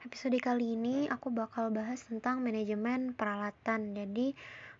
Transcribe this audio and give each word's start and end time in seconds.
Episode 0.00 0.40
kali 0.40 0.80
ini 0.80 1.12
aku 1.12 1.28
bakal 1.28 1.68
bahas 1.68 2.00
tentang 2.08 2.40
manajemen 2.40 3.12
peralatan. 3.12 3.92
Jadi, 3.92 4.32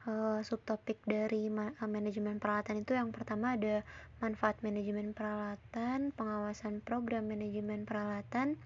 uh, 0.09 0.41
subtopik 0.41 0.97
dari 1.05 1.53
ma 1.53 1.69
manajemen 1.85 2.41
peralatan 2.41 2.81
itu 2.81 2.97
yang 2.97 3.13
pertama 3.13 3.53
ada 3.53 3.85
manfaat 4.25 4.57
manajemen 4.65 5.13
peralatan, 5.13 6.17
pengawasan 6.17 6.81
program 6.81 7.29
manajemen 7.29 7.85
peralatan, 7.85 8.57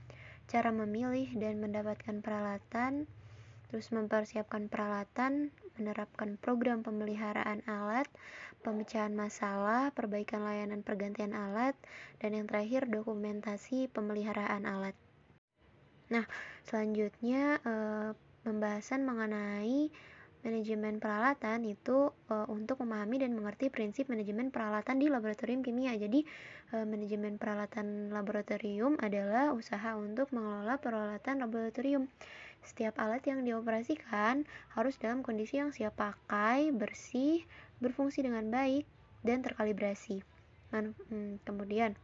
cara 0.47 0.71
memilih 0.71 1.27
dan 1.35 1.59
mendapatkan 1.59 2.23
peralatan, 2.23 3.11
terus 3.75 3.91
mempersiapkan 3.91 4.71
peralatan, 4.71 5.51
menerapkan 5.75 6.39
program 6.39 6.87
pemeliharaan 6.87 7.67
alat, 7.67 8.07
pemecahan 8.63 9.11
masalah, 9.11 9.91
perbaikan 9.91 10.47
layanan 10.47 10.87
pergantian 10.87 11.35
alat, 11.35 11.75
dan 12.23 12.31
yang 12.31 12.47
terakhir 12.47 12.87
dokumentasi 12.87 13.91
pemeliharaan 13.91 14.71
alat. 14.71 14.95
Nah, 16.13 16.25
selanjutnya 16.67 17.61
eh, 17.65 18.11
pembahasan 18.45 19.09
mengenai 19.09 19.89
manajemen 20.45 21.01
peralatan 21.01 21.65
itu 21.65 22.13
e, 22.29 22.35
untuk 22.53 22.85
memahami 22.85 23.25
dan 23.25 23.33
mengerti 23.33 23.73
prinsip 23.73 24.13
manajemen 24.13 24.53
peralatan 24.53 25.01
di 25.01 25.09
laboratorium 25.09 25.65
kimia. 25.65 25.97
Jadi, 25.97 26.21
e, 26.71 26.77
manajemen 26.85 27.41
peralatan 27.41 28.13
laboratorium 28.13 29.01
adalah 29.01 29.57
usaha 29.57 29.97
untuk 29.97 30.29
mengelola 30.37 30.77
peralatan 30.77 31.41
laboratorium. 31.41 32.13
Setiap 32.61 33.01
alat 33.01 33.25
yang 33.25 33.41
dioperasikan 33.45 34.45
harus 34.77 35.01
dalam 35.01 35.25
kondisi 35.25 35.57
yang 35.57 35.73
siap 35.73 35.97
pakai, 35.97 36.71
bersih, 36.77 37.49
berfungsi 37.81 38.21
dengan 38.21 38.53
baik, 38.53 38.85
dan 39.25 39.41
terkalibrasi. 39.41 40.21
Dan, 40.69 40.93
hmm, 41.09 41.41
kemudian, 41.49 41.97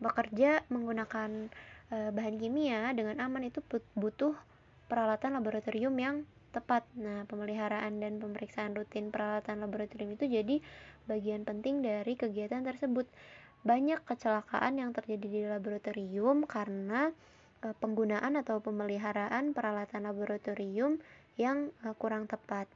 bekerja 0.00 0.64
menggunakan 0.72 1.52
e, 1.94 2.10
bahan 2.10 2.34
kimia 2.42 2.90
dengan 2.90 3.22
aman 3.22 3.46
itu 3.46 3.62
butuh 3.94 4.34
peralatan 4.90 5.38
laboratorium 5.38 5.94
yang 5.94 6.16
tepat. 6.50 6.82
Nah, 6.98 7.26
pemeliharaan 7.30 8.02
dan 8.02 8.18
pemeriksaan 8.18 8.74
rutin 8.74 9.14
peralatan 9.14 9.62
laboratorium 9.62 10.14
itu 10.18 10.26
jadi 10.26 10.56
bagian 11.06 11.46
penting 11.46 11.82
dari 11.82 12.18
kegiatan 12.18 12.66
tersebut. 12.66 13.06
Banyak 13.62 14.02
kecelakaan 14.04 14.76
yang 14.82 14.90
terjadi 14.92 15.26
di 15.26 15.40
laboratorium 15.46 16.44
karena 16.50 17.14
e, 17.62 17.70
penggunaan 17.78 18.34
atau 18.42 18.58
pemeliharaan 18.58 19.54
peralatan 19.54 20.10
laboratorium 20.10 20.98
yang 21.38 21.70
e, 21.82 21.94
kurang 21.94 22.26
tepat. 22.26 22.66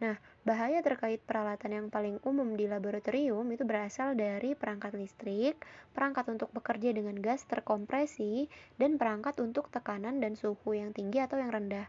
Nah, 0.00 0.16
bahaya 0.42 0.82
terkait 0.82 1.22
peralatan 1.22 1.70
yang 1.70 1.86
paling 1.86 2.18
umum 2.26 2.58
di 2.58 2.66
laboratorium 2.66 3.46
itu 3.54 3.62
berasal 3.62 4.18
dari 4.18 4.58
perangkat 4.58 4.98
listrik, 4.98 5.54
perangkat 5.94 6.26
untuk 6.34 6.50
bekerja 6.50 6.90
dengan 6.90 7.14
gas 7.22 7.46
terkompresi, 7.46 8.50
dan 8.74 8.98
perangkat 8.98 9.38
untuk 9.38 9.70
tekanan 9.70 10.18
dan 10.18 10.34
suhu 10.34 10.74
yang 10.74 10.90
tinggi 10.90 11.22
atau 11.22 11.38
yang 11.38 11.54
rendah. 11.54 11.86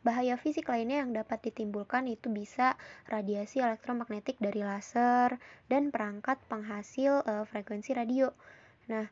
Bahaya 0.00 0.40
fisik 0.40 0.72
lainnya 0.72 1.04
yang 1.04 1.12
dapat 1.12 1.44
ditimbulkan 1.44 2.08
itu 2.08 2.32
bisa 2.32 2.80
radiasi 3.04 3.60
elektromagnetik 3.60 4.40
dari 4.40 4.64
laser 4.64 5.36
dan 5.68 5.92
perangkat 5.92 6.40
penghasil 6.48 7.20
e, 7.20 7.44
frekuensi 7.44 7.92
radio. 7.92 8.32
Nah, 8.88 9.04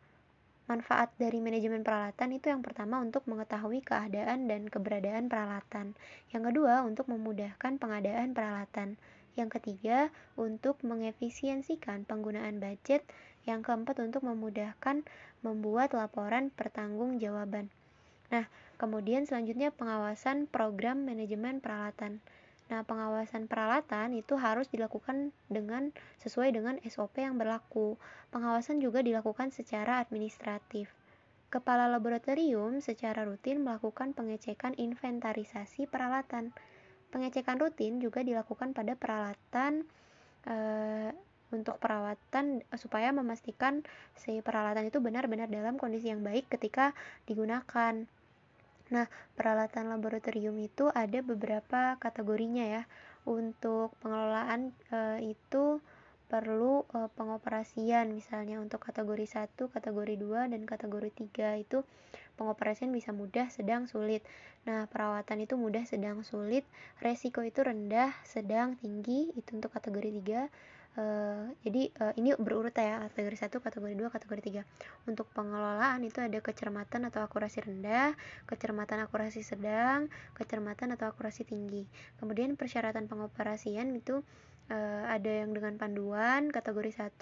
Manfaat 0.69 1.17
dari 1.17 1.41
manajemen 1.41 1.81
peralatan 1.81 2.29
itu 2.37 2.53
yang 2.53 2.61
pertama 2.61 3.01
untuk 3.01 3.25
mengetahui 3.25 3.81
keadaan 3.81 4.53
dan 4.53 4.69
keberadaan 4.69 5.33
peralatan. 5.33 5.97
Yang 6.29 6.53
kedua, 6.53 6.85
untuk 6.85 7.09
memudahkan 7.09 7.81
pengadaan 7.81 8.37
peralatan. 8.37 9.01
Yang 9.33 9.57
ketiga, 9.57 10.13
untuk 10.37 10.77
mengefisiensikan 10.85 12.05
penggunaan 12.05 12.61
budget. 12.61 13.01
Yang 13.49 13.65
keempat, 13.65 13.97
untuk 14.05 14.29
memudahkan 14.29 15.09
membuat 15.41 15.97
laporan 15.97 16.53
pertanggungjawaban. 16.53 17.73
Nah, 18.29 18.45
kemudian 18.77 19.25
selanjutnya 19.25 19.73
pengawasan 19.73 20.53
program 20.53 21.09
manajemen 21.09 21.65
peralatan. 21.65 22.21
Nah, 22.69 22.85
pengawasan 22.85 23.49
peralatan 23.49 24.13
itu 24.13 24.37
harus 24.37 24.69
dilakukan 24.69 25.33
dengan 25.49 25.89
sesuai 26.21 26.53
dengan 26.53 26.77
SOP 26.84 27.25
yang 27.25 27.41
berlaku. 27.41 27.97
Pengawasan 28.29 28.84
juga 28.84 29.01
dilakukan 29.01 29.49
secara 29.56 30.05
administratif. 30.05 30.93
Kepala 31.49 31.89
laboratorium 31.89 32.84
secara 32.84 33.25
rutin 33.25 33.65
melakukan 33.65 34.12
pengecekan 34.12 34.77
inventarisasi 34.77 35.89
peralatan. 35.89 36.53
Pengecekan 37.09 37.57
rutin 37.57 38.05
juga 38.05 38.21
dilakukan 38.21 38.77
pada 38.77 38.93
peralatan 38.93 39.89
e, 40.45 40.55
untuk 41.49 41.81
perawatan 41.81 42.61
supaya 42.77 43.17
memastikan 43.17 43.81
si 44.12 44.45
peralatan 44.45 44.93
itu 44.93 45.01
benar-benar 45.01 45.49
dalam 45.49 45.81
kondisi 45.81 46.12
yang 46.12 46.21
baik 46.21 46.53
ketika 46.53 46.93
digunakan. 47.25 48.05
Nah, 48.88 49.04
peralatan 49.37 49.93
laboratorium 49.93 50.56
itu 50.65 50.88
ada 50.93 51.21
beberapa 51.21 52.00
kategorinya 52.00 52.65
ya. 52.65 52.82
Untuk 53.28 53.93
pengelolaan 54.00 54.72
e, 54.88 55.31
itu 55.37 55.84
perlu 56.28 56.88
e, 56.88 56.98
pengoperasian 57.12 58.09
misalnya 58.12 58.56
untuk 58.60 58.81
kategori 58.81 59.28
1, 59.28 59.69
kategori 59.69 60.15
2 60.16 60.53
dan 60.53 60.62
kategori 60.65 61.10
3 61.12 61.60
itu 61.60 61.84
pengoperasian 62.41 62.88
bisa 62.88 63.12
mudah, 63.12 63.53
sedang, 63.53 63.84
sulit. 63.84 64.25
Nah, 64.65 64.88
perawatan 64.88 65.44
itu 65.44 65.60
mudah, 65.60 65.84
sedang, 65.84 66.25
sulit. 66.25 66.65
Resiko 67.04 67.44
itu 67.44 67.60
rendah, 67.60 68.16
sedang, 68.25 68.81
tinggi 68.81 69.37
itu 69.37 69.53
untuk 69.53 69.69
kategori 69.75 70.09
3 70.25 70.48
Uh, 70.98 71.54
jadi 71.62 71.94
uh, 72.03 72.12
ini 72.19 72.34
berurut 72.34 72.75
ya 72.75 73.06
kategori 73.06 73.38
1, 73.47 73.62
kategori 73.62 73.94
2, 73.94 74.10
kategori 74.10 74.66
3. 74.66 75.06
Untuk 75.06 75.31
pengelolaan 75.31 76.03
itu 76.03 76.19
ada 76.19 76.42
kecermatan 76.42 77.06
atau 77.06 77.22
akurasi 77.22 77.62
rendah, 77.62 78.19
kecermatan 78.50 79.06
akurasi 79.06 79.47
sedang, 79.47 80.10
kecermatan 80.34 80.98
atau 80.98 81.06
akurasi 81.14 81.47
tinggi. 81.47 81.86
Kemudian 82.19 82.59
persyaratan 82.59 83.06
pengoperasian 83.06 83.94
itu 83.94 84.26
uh, 84.75 85.04
ada 85.06 85.47
yang 85.47 85.54
dengan 85.54 85.78
panduan 85.78 86.50
kategori 86.50 86.91
1, 86.91 87.15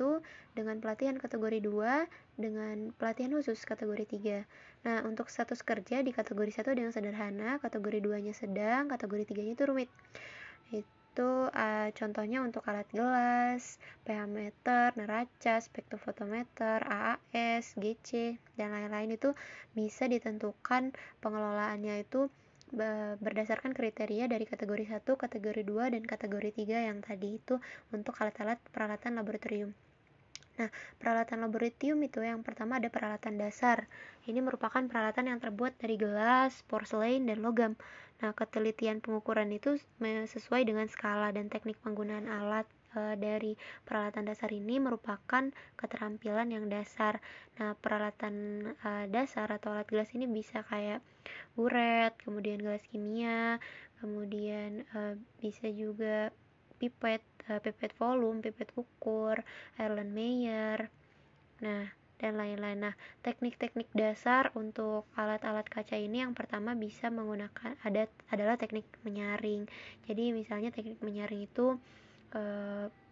dengan 0.57 0.81
pelatihan 0.81 1.21
kategori 1.21 1.61
2, 1.61 2.41
dengan 2.41 2.97
pelatihan 2.97 3.37
khusus 3.37 3.61
kategori 3.69 4.09
3. 4.09 4.89
Nah, 4.89 5.05
untuk 5.05 5.29
status 5.29 5.61
kerja 5.61 6.01
di 6.01 6.17
kategori 6.17 6.49
1 6.49 6.73
ada 6.73 6.81
yang 6.81 6.95
sederhana, 6.97 7.61
kategori 7.61 8.01
2-nya 8.01 8.33
sedang, 8.33 8.89
kategori 8.89 9.37
3-nya 9.37 9.53
itu 9.53 9.65
rumit. 9.69 9.91
Itu 11.17 11.49
uh, 11.49 11.89
contohnya 11.97 12.45
untuk 12.45 12.61
alat 12.69 12.85
gelas, 12.93 13.81
pH 14.05 14.29
meter, 14.29 14.93
neraca, 15.01 15.57
spektrofotometer, 15.65 16.85
AAS, 16.85 17.73
GC, 17.81 18.37
dan 18.61 18.69
lain-lain 18.69 19.17
itu 19.17 19.33
bisa 19.73 20.05
ditentukan 20.13 20.93
pengelolaannya 21.25 22.05
itu 22.05 22.29
berdasarkan 23.17 23.73
kriteria 23.73 24.29
dari 24.29 24.45
kategori 24.45 24.93
1, 24.93 25.09
kategori 25.09 25.65
2, 25.65 25.97
dan 25.97 26.05
kategori 26.05 26.53
3 26.53 26.85
yang 26.93 27.01
tadi 27.01 27.41
itu 27.41 27.57
untuk 27.97 28.13
alat-alat 28.21 28.61
peralatan 28.69 29.17
laboratorium. 29.17 29.73
Nah, 30.57 30.73
peralatan 30.97 31.45
laboratorium 31.45 32.01
itu 32.01 32.25
yang 32.25 32.41
pertama 32.41 32.81
ada 32.81 32.89
peralatan 32.89 33.37
dasar. 33.37 33.89
Ini 34.25 34.41
merupakan 34.41 34.81
peralatan 34.89 35.29
yang 35.29 35.39
terbuat 35.39 35.77
dari 35.77 36.01
gelas, 36.01 36.65
porselen, 36.65 37.29
dan 37.29 37.45
logam. 37.45 37.77
Nah, 38.25 38.33
ketelitian 38.33 39.05
pengukuran 39.05 39.53
itu 39.53 39.77
sesuai 40.01 40.65
dengan 40.65 40.89
skala 40.89 41.29
dan 41.37 41.53
teknik 41.53 41.77
penggunaan 41.85 42.25
alat 42.25 42.65
e, 42.97 43.13
dari 43.21 43.53
peralatan 43.85 44.25
dasar 44.25 44.49
ini 44.49 44.81
merupakan 44.81 45.53
keterampilan 45.77 46.49
yang 46.49 46.73
dasar. 46.73 47.21
Nah, 47.61 47.77
peralatan 47.77 48.67
e, 48.73 48.91
dasar 49.13 49.53
atau 49.53 49.77
alat 49.77 49.85
gelas 49.93 50.09
ini 50.17 50.25
bisa 50.25 50.65
kayak 50.65 51.05
uret, 51.61 52.17
kemudian 52.25 52.57
gelas 52.57 52.81
kimia, 52.89 53.61
kemudian 54.01 54.89
e, 54.89 55.21
bisa 55.45 55.69
juga 55.69 56.33
pipet, 56.77 57.23
e, 57.49 57.59
pipet 57.61 57.93
volume, 57.97 58.45
pipet 58.45 58.71
ukur, 58.77 59.41
Erlenmeyer. 59.81 60.89
Nah, 61.65 61.89
dan 62.17 62.41
lain-lain. 62.41 62.81
Nah, 62.81 62.95
teknik-teknik 63.21 63.93
dasar 63.93 64.49
untuk 64.57 65.05
alat-alat 65.17 65.69
kaca 65.69 65.97
ini 66.01 66.25
yang 66.25 66.33
pertama 66.33 66.73
bisa 66.73 67.13
menggunakan 67.13 67.77
ada 67.85 68.09
adalah 68.33 68.57
teknik 68.57 68.89
menyaring. 69.05 69.69
Jadi 70.09 70.33
misalnya 70.33 70.73
teknik 70.73 71.01
menyaring 71.05 71.45
itu 71.45 71.77
e, 72.33 72.43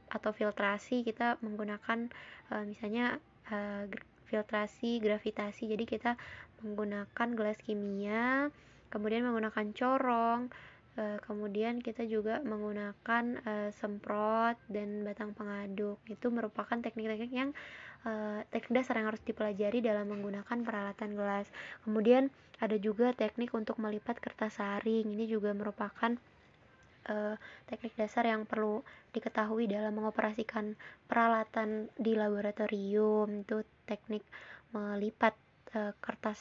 atau 0.08 0.30
filtrasi 0.32 1.04
kita 1.04 1.36
menggunakan 1.44 2.08
e, 2.48 2.54
misalnya 2.64 3.20
e, 3.48 3.88
filtrasi 4.24 5.04
gravitasi. 5.04 5.68
Jadi 5.68 5.84
kita 5.84 6.16
menggunakan 6.64 7.28
gelas 7.36 7.60
kimia, 7.60 8.48
kemudian 8.88 9.28
menggunakan 9.28 9.68
corong, 9.76 10.48
e, 10.94 11.18
kemudian 11.22 11.78
kita 11.82 12.06
juga 12.06 12.42
menggunakan 12.42 13.24
e, 13.42 13.52
semprot 13.74 14.58
dan 14.70 15.02
batang 15.02 15.34
pengaduk. 15.34 15.98
Itu 16.06 16.30
merupakan 16.30 16.78
teknik-teknik 16.78 17.32
yang 17.34 17.50
uh, 18.04 18.40
teknik 18.52 18.84
dasar 18.84 19.00
yang 19.00 19.08
harus 19.10 19.22
dipelajari 19.24 19.80
dalam 19.80 20.06
menggunakan 20.08 20.58
peralatan 20.62 21.16
gelas. 21.16 21.48
Kemudian 21.82 22.28
ada 22.60 22.76
juga 22.78 23.10
teknik 23.16 23.50
untuk 23.52 23.80
melipat 23.80 24.20
kertas 24.20 24.60
saring. 24.60 25.10
Ini 25.10 25.24
juga 25.26 25.50
merupakan 25.56 26.12
uh, 27.10 27.34
teknik 27.66 27.94
dasar 27.98 28.28
yang 28.28 28.46
perlu 28.46 28.84
diketahui 29.16 29.66
dalam 29.66 29.96
mengoperasikan 29.96 30.76
peralatan 31.08 31.90
di 31.98 32.14
laboratorium. 32.14 33.44
Itu 33.44 33.64
teknik 33.88 34.22
melipat 34.70 35.34
uh, 35.74 35.92
kertas 35.98 36.40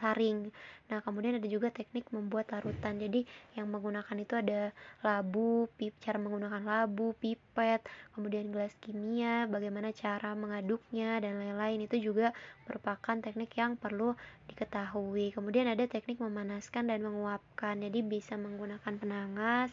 saring. 0.00 0.50
Nah, 0.88 1.04
kemudian 1.04 1.36
ada 1.36 1.44
juga 1.44 1.68
teknik 1.68 2.08
membuat 2.12 2.48
larutan. 2.48 2.96
Jadi, 2.96 3.28
yang 3.52 3.68
menggunakan 3.68 4.16
itu 4.16 4.34
ada 4.40 4.72
labu, 5.04 5.68
pip, 5.76 5.92
cara 6.00 6.16
menggunakan 6.16 6.64
labu, 6.64 7.12
pipet, 7.20 7.84
kemudian 8.16 8.48
gelas 8.48 8.72
kimia, 8.80 9.44
bagaimana 9.44 9.92
cara 9.92 10.32
mengaduknya 10.32 11.20
dan 11.20 11.36
lain-lain. 11.36 11.84
Itu 11.84 12.00
juga 12.00 12.32
merupakan 12.64 13.20
teknik 13.20 13.52
yang 13.60 13.76
perlu 13.76 14.16
diketahui. 14.48 15.36
Kemudian 15.36 15.68
ada 15.68 15.84
teknik 15.84 16.24
memanaskan 16.24 16.88
dan 16.88 17.04
menguapkan. 17.04 17.76
Jadi, 17.84 18.00
bisa 18.00 18.40
menggunakan 18.40 18.92
penangas, 18.96 19.68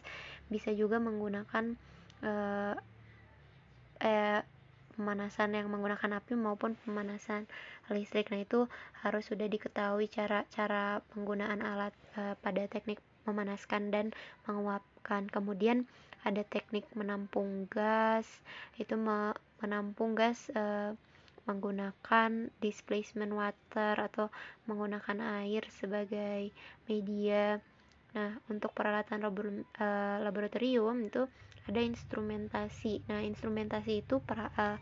bisa 0.52 0.68
juga 0.76 1.00
menggunakan 1.00 1.76
eh 3.96 4.40
pemanasan 4.96 5.52
yang 5.52 5.68
menggunakan 5.68 6.18
api 6.18 6.34
maupun 6.34 6.74
pemanasan 6.82 7.44
listrik. 7.92 8.32
Nah, 8.32 8.40
itu 8.42 8.66
harus 9.04 9.28
sudah 9.28 9.46
diketahui 9.46 10.08
cara-cara 10.08 11.04
penggunaan 11.12 11.60
alat 11.60 11.92
e, 12.16 12.34
pada 12.40 12.64
teknik 12.66 12.98
memanaskan 13.28 13.92
dan 13.92 14.10
menguapkan. 14.48 15.28
Kemudian 15.28 15.84
ada 16.26 16.42
teknik 16.42 16.88
menampung 16.96 17.70
gas, 17.70 18.26
itu 18.80 18.96
me 18.98 19.36
menampung 19.62 20.16
gas 20.16 20.48
e, 20.50 20.96
menggunakan 21.46 22.50
displacement 22.58 23.30
water 23.30 23.94
atau 23.94 24.32
menggunakan 24.66 25.44
air 25.44 25.62
sebagai 25.70 26.50
media. 26.90 27.62
Nah, 28.16 28.34
untuk 28.48 28.72
peralatan 28.72 29.22
e, 29.22 29.86
laboratorium 30.24 30.96
itu 31.06 31.28
ada 31.66 31.80
instrumentasi. 31.82 33.06
Nah, 33.10 33.22
instrumentasi 33.22 34.06
itu 34.06 34.22
para, 34.22 34.50
uh, 34.54 34.78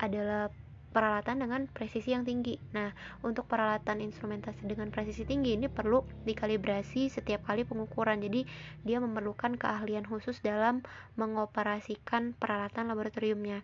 adalah 0.00 0.52
peralatan 0.90 1.46
dengan 1.46 1.60
presisi 1.70 2.10
yang 2.10 2.26
tinggi. 2.26 2.58
Nah, 2.74 2.90
untuk 3.22 3.46
peralatan 3.46 4.02
instrumentasi 4.02 4.66
dengan 4.66 4.90
presisi 4.90 5.22
tinggi 5.22 5.54
ini 5.54 5.70
perlu 5.70 6.02
dikalibrasi 6.26 7.06
setiap 7.06 7.46
kali 7.46 7.62
pengukuran. 7.62 8.18
Jadi, 8.18 8.42
dia 8.82 8.98
memerlukan 8.98 9.54
keahlian 9.54 10.04
khusus 10.04 10.42
dalam 10.42 10.82
mengoperasikan 11.14 12.34
peralatan 12.34 12.90
laboratoriumnya. 12.90 13.62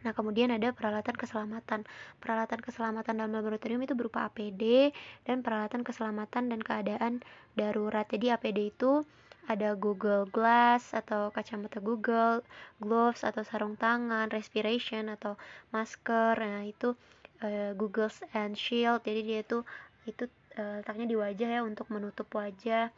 Nah, 0.00 0.16
kemudian 0.16 0.50
ada 0.50 0.72
peralatan 0.74 1.14
keselamatan. 1.14 1.86
Peralatan 2.18 2.58
keselamatan 2.64 3.20
dalam 3.20 3.32
laboratorium 3.36 3.84
itu 3.84 3.94
berupa 3.94 4.26
APD 4.26 4.90
dan 5.28 5.44
peralatan 5.44 5.86
keselamatan 5.86 6.50
dan 6.50 6.60
keadaan 6.64 7.22
darurat. 7.54 8.08
Jadi, 8.10 8.32
APD 8.34 8.74
itu 8.74 9.06
ada 9.50 9.74
Google 9.74 10.30
Glass 10.30 10.94
atau 10.94 11.34
kacamata 11.34 11.82
Google, 11.82 12.46
gloves 12.78 13.26
atau 13.26 13.42
sarung 13.42 13.74
tangan, 13.74 14.30
respiration 14.30 15.10
atau 15.10 15.34
masker. 15.74 16.38
Nah, 16.38 16.62
itu 16.62 16.94
uh, 17.42 17.74
Google 17.74 18.14
and 18.30 18.54
Shield. 18.54 19.02
Jadi 19.02 19.20
dia 19.26 19.38
itu 19.42 19.58
itu 20.06 20.30
uh, 20.54 20.78
letaknya 20.78 21.06
di 21.10 21.16
wajah 21.18 21.48
ya 21.58 21.60
untuk 21.66 21.90
menutup 21.90 22.30
wajah. 22.30 22.94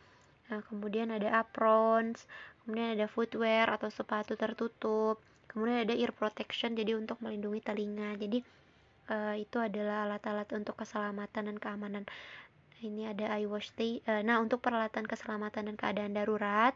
Nah, 0.52 0.60
kemudian 0.68 1.08
ada 1.08 1.40
aprons, 1.40 2.28
kemudian 2.62 3.00
ada 3.00 3.08
footwear 3.08 3.72
atau 3.72 3.88
sepatu 3.88 4.36
tertutup. 4.36 5.16
Kemudian 5.48 5.88
ada 5.88 5.96
ear 5.96 6.12
protection 6.12 6.76
jadi 6.76 6.96
untuk 7.00 7.16
melindungi 7.24 7.64
telinga. 7.64 8.16
Jadi 8.20 8.44
uh, 9.08 9.34
itu 9.40 9.56
adalah 9.56 10.04
alat-alat 10.08 10.48
untuk 10.52 10.76
keselamatan 10.76 11.48
dan 11.48 11.56
keamanan 11.56 12.04
ini 12.82 13.06
ada 13.06 13.30
iWash 13.38 13.72
uh, 13.78 14.20
nah 14.26 14.42
untuk 14.42 14.58
peralatan 14.58 15.06
keselamatan 15.06 15.70
dan 15.72 15.76
keadaan 15.78 16.12
darurat 16.12 16.74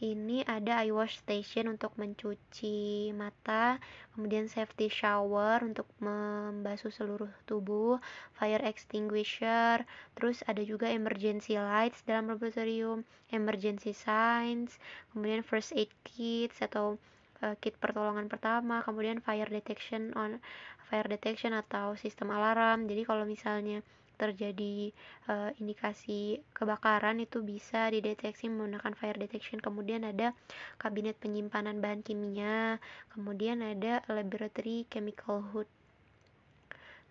ini 0.00 0.40
ada 0.48 0.80
iWash 0.88 1.20
station 1.20 1.68
untuk 1.68 1.92
mencuci 2.00 3.12
mata, 3.12 3.76
kemudian 4.16 4.48
safety 4.48 4.88
shower 4.88 5.60
untuk 5.60 5.84
membasuh 6.00 6.88
seluruh 6.88 7.28
tubuh, 7.44 8.00
fire 8.32 8.64
extinguisher, 8.64 9.84
terus 10.16 10.40
ada 10.48 10.64
juga 10.64 10.88
emergency 10.88 11.60
lights 11.60 12.00
dalam 12.08 12.32
laboratorium, 12.32 13.04
emergency 13.28 13.92
signs, 13.92 14.80
kemudian 15.12 15.44
first 15.44 15.76
aid 15.76 15.92
kits 16.00 16.64
atau 16.64 16.96
uh, 17.44 17.52
kit 17.60 17.76
pertolongan 17.76 18.32
pertama, 18.32 18.80
kemudian 18.80 19.20
fire 19.20 19.52
detection 19.52 20.16
on 20.16 20.40
fire 20.88 21.12
detection 21.12 21.52
atau 21.52 21.92
sistem 22.00 22.32
alarm. 22.32 22.88
Jadi 22.88 23.04
kalau 23.04 23.28
misalnya 23.28 23.84
terjadi 24.20 24.92
uh, 25.32 25.48
indikasi 25.56 26.44
kebakaran 26.52 27.24
itu 27.24 27.40
bisa 27.40 27.88
dideteksi 27.88 28.52
menggunakan 28.52 28.92
fire 28.92 29.16
detection. 29.16 29.64
Kemudian 29.64 30.04
ada 30.04 30.36
kabinet 30.76 31.16
penyimpanan 31.16 31.80
bahan 31.80 32.04
kimia, 32.04 32.76
kemudian 33.16 33.64
ada 33.64 34.04
laboratory 34.12 34.84
chemical 34.92 35.40
hood. 35.40 35.68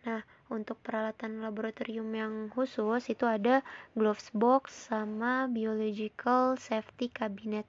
Nah, 0.05 0.23
untuk 0.47 0.79
peralatan 0.79 1.43
laboratorium 1.43 2.07
yang 2.15 2.33
khusus 2.53 3.11
itu 3.11 3.27
ada 3.27 3.65
gloves 3.97 4.31
box 4.31 4.87
sama 4.93 5.49
biological 5.51 6.55
safety 6.55 7.11
cabinet. 7.11 7.67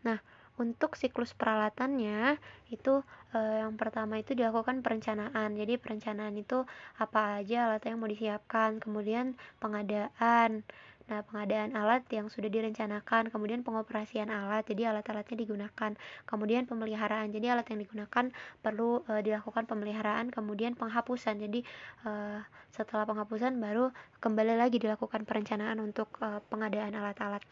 Nah, 0.00 0.18
untuk 0.60 1.00
siklus 1.00 1.32
peralatannya 1.32 2.36
itu 2.68 3.00
eh, 3.32 3.64
yang 3.64 3.76
pertama 3.80 4.20
itu 4.20 4.36
dilakukan 4.36 4.84
perencanaan. 4.84 5.56
Jadi 5.56 5.80
perencanaan 5.80 6.34
itu 6.36 6.64
apa 7.00 7.40
aja 7.40 7.72
alat 7.72 7.82
yang 7.88 7.96
mau 8.00 8.08
disiapkan, 8.10 8.80
kemudian 8.80 9.36
pengadaan. 9.62 10.64
Nah, 11.10 11.20
pengadaan 11.26 11.74
alat 11.74 12.06
yang 12.14 12.30
sudah 12.30 12.46
direncanakan, 12.46 13.28
kemudian 13.34 13.66
pengoperasian 13.66 14.30
alat, 14.30 14.62
jadi 14.64 14.94
alat-alatnya 14.94 15.36
digunakan. 15.44 15.90
Kemudian 16.24 16.64
pemeliharaan, 16.70 17.34
jadi 17.34 17.58
alat 17.58 17.66
yang 17.74 17.82
digunakan 17.82 18.30
perlu 18.62 19.02
e, 19.10 19.20
dilakukan 19.20 19.66
pemeliharaan, 19.66 20.30
kemudian 20.30 20.78
penghapusan. 20.78 21.42
Jadi 21.42 21.66
e, 22.06 22.10
setelah 22.70 23.02
penghapusan 23.04 23.58
baru 23.58 23.90
kembali 24.22 24.54
lagi 24.54 24.78
dilakukan 24.78 25.26
perencanaan 25.26 25.82
untuk 25.82 26.06
e, 26.22 26.38
pengadaan 26.46 26.94
alat-alat. 26.94 27.42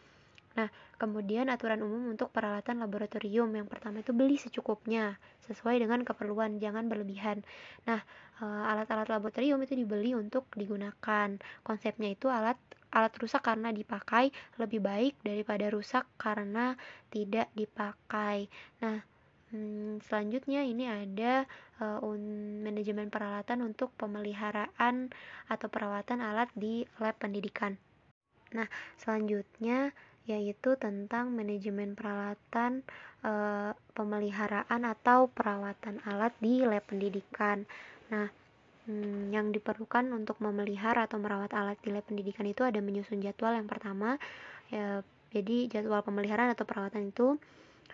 Nah, 0.51 0.67
kemudian 0.99 1.47
aturan 1.47 1.79
umum 1.79 2.11
untuk 2.11 2.29
peralatan 2.35 2.83
laboratorium 2.83 3.47
yang 3.55 3.67
pertama 3.71 4.03
itu 4.03 4.11
beli 4.11 4.35
secukupnya 4.35 5.15
sesuai 5.47 5.79
dengan 5.79 6.03
keperluan, 6.03 6.59
jangan 6.59 6.91
berlebihan. 6.91 7.43
Nah, 7.87 8.03
eh, 8.43 8.63
alat-alat 8.71 9.07
laboratorium 9.07 9.63
itu 9.63 9.79
dibeli 9.79 10.11
untuk 10.11 10.51
digunakan. 10.53 11.39
Konsepnya 11.63 12.11
itu 12.11 12.27
alat 12.27 12.59
alat 12.91 13.15
rusak 13.23 13.47
karena 13.47 13.71
dipakai 13.71 14.35
lebih 14.59 14.83
baik 14.83 15.15
daripada 15.23 15.71
rusak 15.71 16.03
karena 16.19 16.75
tidak 17.07 17.47
dipakai. 17.55 18.51
Nah, 18.83 18.99
hmm, 19.55 20.03
selanjutnya 20.03 20.67
ini 20.67 20.91
ada 20.91 21.47
uh, 21.79 22.03
manajemen 22.67 23.07
peralatan 23.07 23.63
untuk 23.63 23.95
pemeliharaan 23.95 25.07
atau 25.47 25.67
perawatan 25.71 26.19
alat 26.19 26.51
di 26.51 26.83
lab 26.99 27.15
pendidikan. 27.15 27.79
Nah, 28.51 28.67
selanjutnya 28.99 29.95
yaitu 30.31 30.79
tentang 30.79 31.35
manajemen 31.35 31.93
peralatan 31.93 32.85
e, 33.21 33.31
pemeliharaan 33.91 34.87
atau 34.87 35.27
perawatan 35.27 35.99
alat 36.07 36.31
di 36.39 36.63
lab 36.63 36.83
pendidikan. 36.87 37.67
Nah, 38.11 38.27
hmm, 38.87 39.35
yang 39.35 39.51
diperlukan 39.51 40.09
untuk 40.15 40.39
memelihara 40.39 41.05
atau 41.05 41.19
merawat 41.19 41.51
alat 41.51 41.77
di 41.83 41.91
lab 41.91 42.07
pendidikan 42.07 42.47
itu 42.47 42.63
ada 42.63 42.79
menyusun 42.79 43.19
jadwal 43.19 43.53
yang 43.55 43.67
pertama. 43.67 44.15
Ya, 44.71 45.03
jadi 45.31 45.67
jadwal 45.67 46.03
pemeliharaan 46.03 46.51
atau 46.55 46.63
perawatan 46.67 47.11
itu 47.11 47.39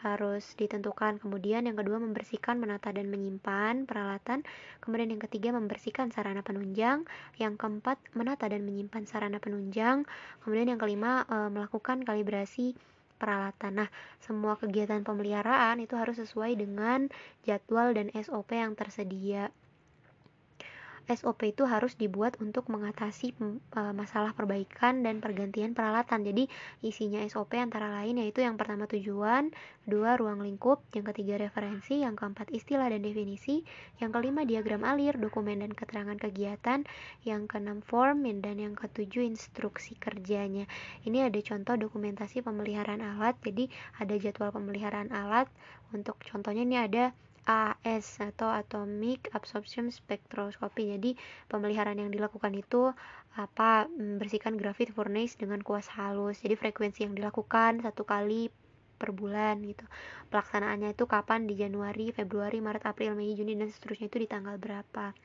harus 0.06 0.44
ditentukan. 0.58 1.18
Kemudian 1.22 1.66
yang 1.66 1.78
kedua 1.78 1.98
membersihkan, 1.98 2.58
menata 2.62 2.94
dan 2.94 3.10
menyimpan 3.10 3.86
peralatan. 3.86 4.46
Kemudian 4.82 5.14
yang 5.14 5.22
ketiga 5.22 5.54
membersihkan 5.54 6.14
sarana 6.14 6.46
penunjang. 6.46 7.06
Yang 7.42 7.54
keempat 7.62 7.98
menata 8.14 8.46
dan 8.50 8.66
menyimpan 8.66 9.04
sarana 9.10 9.38
penunjang. 9.38 10.06
Kemudian 10.42 10.74
yang 10.76 10.80
kelima 10.80 11.26
e, 11.28 11.50
melakukan 11.54 12.06
kalibrasi 12.06 12.78
peralatan. 13.18 13.86
Nah, 13.86 13.90
semua 14.22 14.56
kegiatan 14.56 15.02
pemeliharaan 15.02 15.82
itu 15.82 15.98
harus 15.98 16.22
sesuai 16.22 16.54
dengan 16.56 17.10
jadwal 17.44 17.92
dan 17.98 18.14
SOP 18.14 18.54
yang 18.54 18.78
tersedia. 18.78 19.50
SOP 21.08 21.56
itu 21.56 21.64
harus 21.64 21.96
dibuat 21.96 22.36
untuk 22.44 22.68
mengatasi 22.68 23.32
e, 23.40 23.82
masalah 23.96 24.36
perbaikan 24.36 25.00
dan 25.08 25.24
pergantian 25.24 25.72
peralatan. 25.72 26.28
Jadi, 26.28 26.52
isinya 26.84 27.24
SOP 27.24 27.56
antara 27.56 27.88
lain 27.88 28.20
yaitu 28.20 28.44
yang 28.44 28.60
pertama 28.60 28.92
tujuan, 28.92 29.56
dua 29.88 30.20
ruang 30.20 30.44
lingkup, 30.44 30.84
yang 30.92 31.08
ketiga 31.08 31.40
referensi, 31.40 32.04
yang 32.04 32.20
keempat 32.20 32.52
istilah 32.52 32.92
dan 32.92 33.00
definisi, 33.08 33.64
yang 34.04 34.12
kelima 34.12 34.44
diagram 34.44 34.84
alir, 34.84 35.16
dokumen 35.16 35.64
dan 35.64 35.72
keterangan 35.72 36.20
kegiatan, 36.20 36.84
yang 37.24 37.48
keenam 37.48 37.80
form, 37.80 38.28
dan 38.28 38.60
yang 38.60 38.76
ketujuh 38.76 39.24
instruksi 39.24 39.96
kerjanya. 39.96 40.68
Ini 41.08 41.32
ada 41.32 41.40
contoh 41.40 41.80
dokumentasi 41.80 42.44
pemeliharaan 42.44 43.00
alat. 43.00 43.40
Jadi, 43.40 43.72
ada 43.96 44.16
jadwal 44.20 44.52
pemeliharaan 44.52 45.16
alat. 45.16 45.48
Untuk 45.96 46.20
contohnya 46.28 46.68
ini 46.68 46.76
ada 46.76 47.16
AS 47.48 48.20
atau 48.20 48.52
Atomic 48.52 49.32
Absorption 49.32 49.88
Spectroscopy. 49.88 51.00
Jadi 51.00 51.16
pemeliharaan 51.48 52.04
yang 52.04 52.12
dilakukan 52.12 52.52
itu 52.52 52.92
apa 53.40 53.88
membersihkan 53.88 54.60
grafit 54.60 54.92
furnace 54.92 55.40
dengan 55.40 55.64
kuas 55.64 55.88
halus. 55.96 56.44
Jadi 56.44 56.60
frekuensi 56.60 57.08
yang 57.08 57.16
dilakukan 57.16 57.80
satu 57.80 58.04
kali 58.04 58.52
per 59.00 59.16
bulan 59.16 59.64
gitu. 59.64 59.86
Pelaksanaannya 60.28 60.92
itu 60.92 61.08
kapan 61.08 61.48
di 61.48 61.56
Januari, 61.56 62.12
Februari, 62.12 62.60
Maret, 62.60 62.84
April, 62.84 63.16
Mei, 63.16 63.32
Juni 63.38 63.56
dan 63.56 63.72
seterusnya 63.72 64.12
itu 64.12 64.20
di 64.20 64.28
tanggal 64.28 64.60
berapa. 64.60 65.16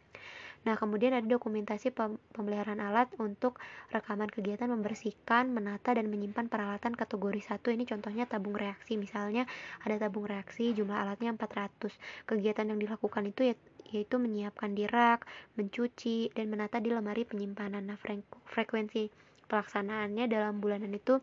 Nah, 0.62 0.78
kemudian 0.78 1.10
ada 1.10 1.26
dokumentasi 1.26 1.90
pemeliharaan 2.34 2.78
alat 2.78 3.10
untuk 3.18 3.58
rekaman 3.90 4.30
kegiatan 4.30 4.70
membersihkan, 4.70 5.50
menata, 5.50 5.90
dan 5.90 6.06
menyimpan 6.06 6.46
peralatan 6.46 6.94
kategori 6.94 7.42
1. 7.42 7.74
Ini 7.74 7.84
contohnya 7.88 8.24
tabung 8.30 8.54
reaksi. 8.54 8.94
Misalnya 8.94 9.42
ada 9.82 9.98
tabung 9.98 10.30
reaksi, 10.30 10.70
jumlah 10.70 10.94
alatnya 10.94 11.34
400. 11.34 11.90
Kegiatan 12.30 12.70
yang 12.70 12.78
dilakukan 12.78 13.26
itu 13.26 13.50
ya, 13.50 13.54
yaitu 13.90 14.22
menyiapkan 14.22 14.70
di 14.78 14.86
rak, 14.86 15.26
mencuci, 15.58 16.30
dan 16.30 16.46
menata 16.46 16.78
di 16.78 16.94
lemari 16.94 17.26
penyimpanan. 17.26 17.82
Nah, 17.82 17.98
frekuensi 18.46 19.10
pelaksanaannya 19.50 20.30
dalam 20.30 20.62
bulanan 20.62 20.94
itu 20.94 21.18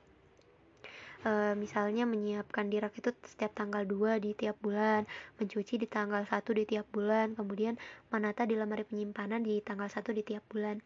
e, 1.24 1.32
misalnya 1.56 2.04
menyiapkan 2.08 2.68
dirak 2.68 2.96
itu 2.96 3.12
setiap 3.26 3.52
tanggal 3.56 3.84
2 3.84 4.24
di 4.24 4.32
tiap 4.36 4.56
bulan, 4.64 5.04
mencuci 5.40 5.80
di 5.80 5.88
tanggal 5.88 6.24
1 6.24 6.44
di 6.56 6.64
tiap 6.68 6.88
bulan, 6.92 7.36
kemudian 7.36 7.76
menata 8.12 8.44
di 8.48 8.56
lemari 8.56 8.84
penyimpanan 8.88 9.44
di 9.44 9.60
tanggal 9.64 9.88
1 9.88 10.16
di 10.16 10.24
tiap 10.24 10.44
bulan. 10.48 10.80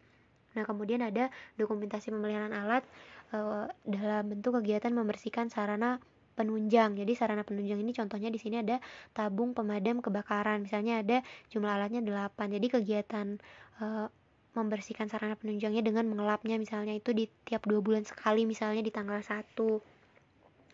Nah, 0.54 0.62
kemudian 0.62 1.02
ada 1.02 1.30
dokumentasi 1.58 2.14
pemeliharaan 2.14 2.54
alat 2.54 2.82
e, 3.34 3.38
dalam 3.86 4.24
bentuk 4.30 4.62
kegiatan 4.62 4.90
membersihkan 4.94 5.50
sarana 5.50 5.98
penunjang. 6.34 6.98
Jadi 6.98 7.12
sarana 7.14 7.46
penunjang 7.46 7.78
ini 7.78 7.94
contohnya 7.94 8.30
di 8.30 8.38
sini 8.38 8.62
ada 8.62 8.78
tabung 9.14 9.54
pemadam 9.54 10.02
kebakaran. 10.02 10.62
Misalnya 10.62 11.02
ada 11.02 11.22
jumlah 11.50 11.70
alatnya 11.70 12.02
8. 12.02 12.54
Jadi 12.54 12.66
kegiatan 12.70 13.26
e, 13.82 13.86
membersihkan 14.54 15.10
sarana 15.10 15.34
penunjangnya 15.34 15.82
dengan 15.82 16.06
mengelapnya 16.06 16.54
misalnya 16.62 16.94
itu 16.94 17.10
di 17.10 17.26
tiap 17.42 17.66
dua 17.66 17.82
bulan 17.82 18.06
sekali 18.06 18.46
misalnya 18.46 18.86
di 18.86 18.94
tanggal 18.94 19.18
1 19.18 19.50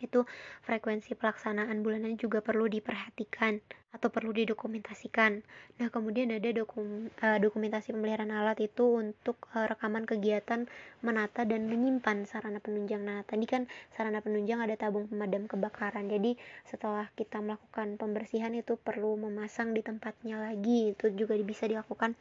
itu 0.03 0.27
frekuensi 0.67 1.15
pelaksanaan 1.15 1.85
bulanannya 1.85 2.19
juga 2.19 2.43
perlu 2.43 2.67
diperhatikan 2.67 3.61
atau 3.91 4.07
perlu 4.07 4.31
didokumentasikan. 4.31 5.43
Nah, 5.83 5.89
kemudian 5.91 6.31
ada 6.31 6.47
dokum, 6.55 7.11
uh, 7.11 7.39
dokumentasi 7.43 7.91
pemeliharaan 7.91 8.31
alat 8.31 8.63
itu 8.63 9.03
untuk 9.03 9.51
uh, 9.51 9.67
rekaman 9.67 10.07
kegiatan 10.07 10.71
menata 11.03 11.43
dan 11.43 11.67
menyimpan 11.67 12.23
sarana 12.23 12.63
penunjang. 12.63 13.03
Nah, 13.03 13.27
tadi 13.27 13.51
kan 13.51 13.67
sarana 13.91 14.23
penunjang 14.23 14.63
ada 14.63 14.79
tabung 14.79 15.11
pemadam 15.11 15.51
kebakaran. 15.51 16.07
Jadi, 16.07 16.39
setelah 16.71 17.11
kita 17.19 17.43
melakukan 17.43 17.99
pembersihan 17.99 18.55
itu 18.55 18.79
perlu 18.79 19.19
memasang 19.19 19.75
di 19.75 19.83
tempatnya 19.83 20.39
lagi. 20.39 20.95
Itu 20.95 21.11
juga 21.11 21.35
bisa 21.43 21.67
dilakukan 21.67 22.15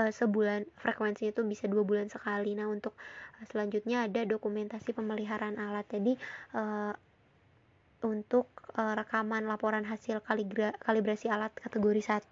uh, 0.00 0.08
sebulan 0.08 0.64
frekuensinya 0.80 1.36
itu 1.36 1.44
bisa 1.44 1.68
dua 1.68 1.84
bulan 1.84 2.08
sekali. 2.08 2.56
Nah, 2.56 2.72
untuk 2.72 2.96
selanjutnya 3.52 4.08
ada 4.08 4.24
dokumentasi 4.24 4.96
pemeliharaan 4.96 5.60
alat. 5.60 5.84
Jadi, 5.92 6.16
uh, 6.56 6.96
untuk 8.04 8.50
uh, 8.76 8.94
rekaman 8.98 9.46
laporan 9.46 9.86
hasil 9.86 10.20
kaligra, 10.22 10.74
kalibrasi 10.82 11.30
alat 11.30 11.54
kategori 11.56 12.02
1. 12.02 12.22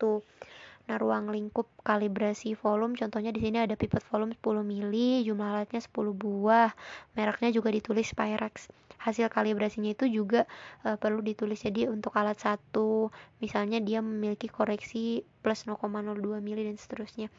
Nah, 0.91 0.99
ruang 0.99 1.31
lingkup 1.31 1.71
kalibrasi 1.87 2.59
volume 2.59 2.99
contohnya 2.99 3.31
di 3.31 3.39
sini 3.39 3.63
ada 3.63 3.79
pipet 3.79 4.03
volume 4.11 4.35
10 4.35 4.67
mili, 4.67 5.23
jumlah 5.23 5.63
alatnya 5.63 5.79
10 5.79 5.95
buah, 6.19 6.75
mereknya 7.15 7.55
juga 7.55 7.71
ditulis 7.71 8.11
Pyrex. 8.11 8.75
Hasil 8.99 9.31
kalibrasinya 9.31 9.95
itu 9.95 10.11
juga 10.11 10.51
uh, 10.83 10.99
perlu 10.99 11.23
ditulis 11.23 11.63
jadi 11.63 11.87
untuk 11.87 12.19
alat 12.19 12.43
satu 12.43 13.15
misalnya 13.39 13.79
dia 13.79 14.03
memiliki 14.03 14.51
koreksi 14.51 15.23
plus 15.47 15.65
0,02 15.65 16.43
mili 16.43 16.67
dan 16.67 16.75
seterusnya. 16.75 17.31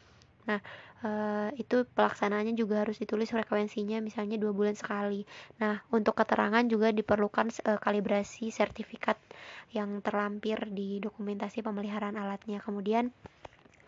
Nah, 0.48 0.58
uh, 1.06 1.48
itu 1.54 1.86
pelaksanaannya 1.86 2.54
juga 2.58 2.82
harus 2.82 2.98
ditulis 2.98 3.30
frekuensinya 3.30 4.02
misalnya 4.02 4.38
dua 4.38 4.50
bulan 4.50 4.74
sekali. 4.74 5.22
Nah, 5.62 5.82
untuk 5.94 6.18
keterangan 6.18 6.64
juga 6.66 6.90
diperlukan 6.90 7.50
uh, 7.68 7.78
kalibrasi 7.78 8.50
sertifikat 8.50 9.18
yang 9.70 10.02
terlampir 10.02 10.58
di 10.70 10.98
dokumentasi 10.98 11.62
pemeliharaan 11.62 12.18
alatnya. 12.18 12.58
Kemudian 12.58 13.14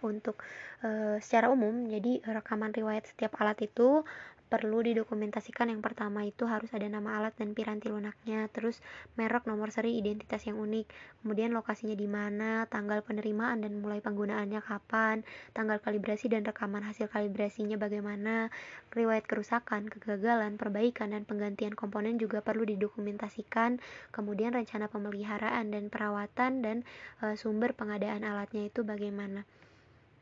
untuk 0.05 0.39
uh, 0.85 1.17
secara 1.19 1.49
umum, 1.49 1.89
jadi 1.89 2.21
rekaman 2.23 2.77
riwayat 2.77 3.09
setiap 3.09 3.41
alat 3.41 3.65
itu 3.65 4.05
perlu 4.49 4.85
didokumentasikan. 4.85 5.73
Yang 5.73 5.83
pertama 5.83 6.25
itu 6.27 6.47
harus 6.47 6.71
ada 6.73 6.87
nama 6.87 7.21
alat 7.21 7.35
dan 7.37 7.53
piranti 7.53 7.91
lunaknya 7.91 8.47
terus 8.53 8.79
merek 9.19 9.45
nomor 9.51 9.71
seri 9.75 9.97
identitas 9.99 10.45
yang 10.47 10.61
unik 10.61 10.87
kemudian 11.25 11.57
lokasinya 11.57 11.97
di 11.97 12.05
mana 12.05 12.69
tanggal 12.69 13.01
penerimaan 13.01 13.65
dan 13.65 13.81
mulai 13.81 14.05
penggunaannya 14.05 14.61
kapan 14.61 15.25
tanggal 15.57 15.81
kalibrasi 15.81 16.29
dan 16.29 16.45
rekaman 16.45 16.85
hasil 16.85 17.09
kalibrasinya 17.09 17.81
bagaimana 17.81 18.53
riwayat 18.93 19.25
kerusakan 19.25 19.89
kegagalan 19.89 20.61
perbaikan 20.61 21.17
dan 21.17 21.25
penggantian 21.25 21.73
komponen 21.73 22.21
juga 22.21 22.45
perlu 22.45 22.69
didokumentasikan 22.69 23.81
kemudian 24.13 24.53
rencana 24.53 24.87
pemeliharaan 24.93 25.73
dan 25.73 25.89
perawatan 25.89 26.61
dan 26.61 26.77
e, 27.25 27.35
sumber 27.35 27.73
pengadaan 27.73 28.23
alatnya 28.23 28.69
itu 28.69 28.85
bagaimana. 28.85 29.49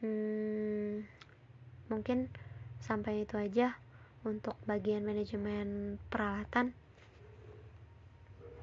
Hmm, 0.02 1.06
mungkin 1.86 2.26
sampai 2.82 3.22
itu 3.22 3.38
aja 3.38 3.78
untuk 4.22 4.54
bagian 4.66 5.02
manajemen 5.02 5.98
peralatan 6.10 6.74